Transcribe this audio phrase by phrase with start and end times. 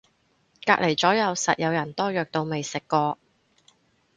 [0.65, 3.19] 隔離咗右實有人多藥到未食過